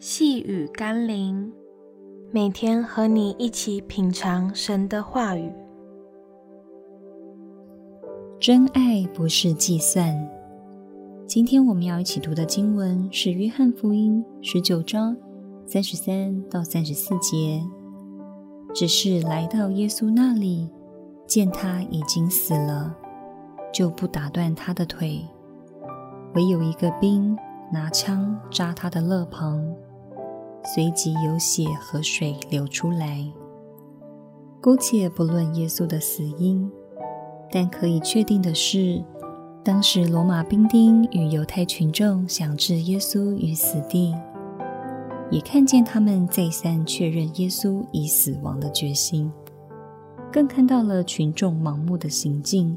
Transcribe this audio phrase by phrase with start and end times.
[0.00, 1.52] 细雨甘霖，
[2.30, 5.52] 每天和你一起品尝神的话语。
[8.38, 10.16] 真爱不是计算。
[11.26, 15.16] 今天我们要一起读的经文是《约翰福音》十九章
[15.66, 17.60] 三十三到三十四节。
[18.72, 20.70] 只是来到耶稣那里，
[21.26, 22.96] 见他已经死了，
[23.72, 25.26] 就不打断他的腿。
[26.36, 27.36] 唯有一个兵
[27.72, 29.60] 拿枪扎他的肋旁，
[30.64, 33.24] 随即有血和水流出来。
[34.60, 36.70] 姑且不论耶稣的死因，
[37.50, 39.02] 但可以确定的是，
[39.64, 44.14] 当时罗马兵丁与犹太群众想置耶稣于死地，
[45.30, 49.30] 也看见他们再三确认耶稣已死亡的决心，
[50.32, 52.76] 更看到了群众盲目的行径。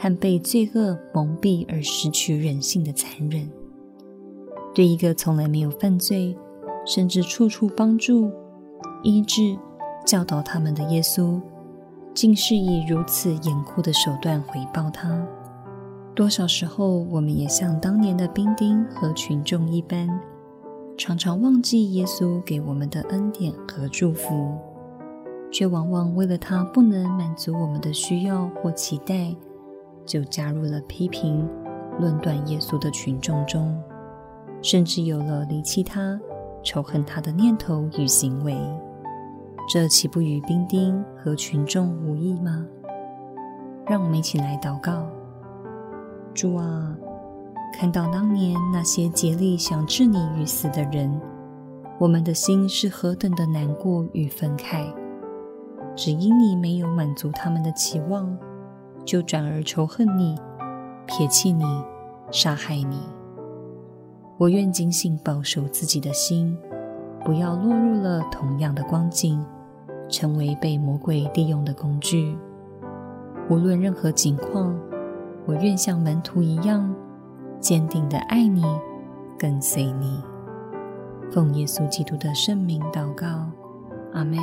[0.00, 3.50] 和被罪恶蒙蔽而失去人性的残忍，
[4.72, 6.38] 对一个从来没有犯罪，
[6.88, 8.32] 甚至处处帮助、
[9.02, 9.54] 医治、
[10.06, 11.38] 教导他们的耶稣，
[12.14, 15.22] 竟是以如此严酷的手段回报他。
[16.14, 20.08] 多少时候，我们也像当年的兵丁和群众一般，
[20.96, 24.56] 常常忘记耶稣给我们的恩典和祝福，
[25.52, 29.36] 却往往为了他不能满足我们的需要或期待。
[30.06, 31.46] 就加入了批评、
[32.00, 33.78] 论断耶稣的群众中，
[34.62, 36.18] 甚至有了离弃他、
[36.62, 38.56] 仇恨他的念头与行为。
[39.68, 42.66] 这岂不与兵丁和群众无异吗？
[43.86, 45.06] 让我们一起来祷告：
[46.34, 46.96] 主啊，
[47.74, 51.20] 看到当年那些竭力想置你于死的人，
[51.98, 54.92] 我们的心是何等的难过与愤慨，
[55.94, 58.36] 只因你没有满足他们的期望。
[59.04, 60.38] 就转而仇恨你、
[61.06, 61.64] 撇弃你、
[62.30, 63.00] 杀害你。
[64.38, 66.56] 我愿警醒保守自己的心，
[67.24, 69.44] 不要落入了同样的光景，
[70.08, 72.38] 成为被魔鬼利用的工具。
[73.50, 74.78] 无论任何境况，
[75.44, 76.94] 我愿像门徒一样，
[77.58, 78.62] 坚定地爱你，
[79.36, 80.22] 跟随你。
[81.32, 83.26] 奉耶稣基督的圣名祷告，
[84.12, 84.38] 阿们。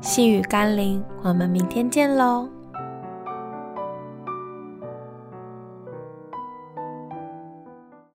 [0.00, 2.48] 细雨甘霖，我们明天见喽。